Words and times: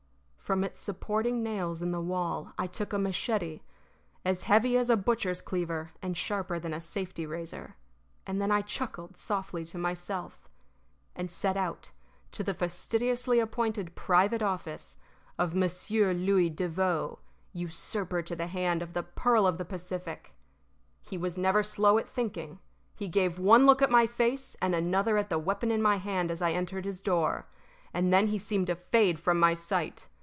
From 0.41 0.65
its 0.65 0.79
supporting 0.79 1.41
nails 1.41 1.81
in 1.81 1.91
the 1.91 2.01
wall 2.01 2.51
I 2.57 2.67
took 2.67 2.91
a 2.91 2.97
machete 2.97 3.61
as 4.25 4.43
heavy 4.43 4.75
as 4.75 4.89
a 4.89 4.97
butcher's 4.97 5.41
cleaver 5.41 5.91
and 6.01 6.17
sharper 6.17 6.59
than 6.59 6.73
a 6.73 6.81
safety 6.81 7.25
razor. 7.25 7.77
And 8.27 8.41
then 8.41 8.51
I 8.51 8.61
chuckled 8.61 9.15
softly 9.15 9.63
to 9.63 9.77
myself, 9.77 10.49
and 11.15 11.31
set 11.31 11.55
out 11.55 11.91
to 12.33 12.43
the 12.43 12.53
fastidiously 12.53 13.39
appointed 13.39 13.95
private 13.95 14.41
office 14.41 14.97
of 15.39 15.55
Monsieur 15.55 16.13
Louis 16.13 16.49
Devoe, 16.49 17.19
usurper 17.53 18.21
to 18.23 18.35
the 18.35 18.47
hand 18.47 18.81
of 18.81 18.91
the 18.91 19.03
Pearl 19.03 19.47
of 19.47 19.57
the 19.57 19.63
Pacific. 19.63 20.33
He 21.01 21.17
was 21.17 21.37
never 21.37 21.63
slow 21.63 21.97
at 21.97 22.09
thinking; 22.09 22.59
he 22.93 23.07
gave 23.07 23.39
one 23.39 23.65
look 23.65 23.81
at 23.81 23.89
my 23.89 24.05
face 24.05 24.57
and 24.61 24.75
another 24.75 25.17
at 25.17 25.29
the 25.29 25.39
weapon 25.39 25.71
in 25.71 25.81
my 25.81 25.95
hand 25.95 26.29
as 26.29 26.41
I 26.41 26.51
entered 26.51 26.83
his 26.83 27.01
door, 27.01 27.47
and 27.93 28.11
then 28.11 28.27
he 28.27 28.37
seemed 28.37 28.67
to 28.67 28.75
fade 28.75 29.17
from 29.17 29.39
my 29.39 29.53
sight. 29.53 30.07